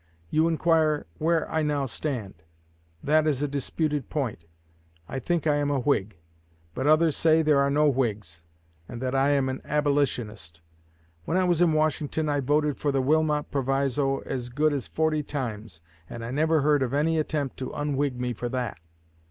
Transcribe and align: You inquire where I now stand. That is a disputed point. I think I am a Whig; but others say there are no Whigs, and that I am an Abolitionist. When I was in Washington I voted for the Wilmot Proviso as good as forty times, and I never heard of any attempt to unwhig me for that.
You 0.31 0.47
inquire 0.47 1.05
where 1.19 1.47
I 1.47 1.61
now 1.61 1.85
stand. 1.85 2.33
That 3.03 3.27
is 3.27 3.43
a 3.43 3.47
disputed 3.47 4.09
point. 4.09 4.45
I 5.07 5.19
think 5.19 5.45
I 5.45 5.57
am 5.57 5.69
a 5.69 5.77
Whig; 5.79 6.17
but 6.73 6.87
others 6.87 7.15
say 7.15 7.43
there 7.43 7.59
are 7.59 7.69
no 7.69 7.87
Whigs, 7.87 8.41
and 8.89 8.99
that 8.99 9.13
I 9.13 9.29
am 9.29 9.47
an 9.47 9.61
Abolitionist. 9.63 10.61
When 11.25 11.37
I 11.37 11.43
was 11.43 11.61
in 11.61 11.73
Washington 11.73 12.29
I 12.29 12.39
voted 12.39 12.77
for 12.77 12.91
the 12.91 12.99
Wilmot 12.99 13.51
Proviso 13.51 14.21
as 14.25 14.49
good 14.49 14.73
as 14.73 14.87
forty 14.87 15.21
times, 15.21 15.83
and 16.09 16.25
I 16.25 16.31
never 16.31 16.61
heard 16.61 16.81
of 16.81 16.95
any 16.95 17.19
attempt 17.19 17.57
to 17.57 17.69
unwhig 17.69 18.15
me 18.19 18.33
for 18.33 18.49
that. 18.49 18.79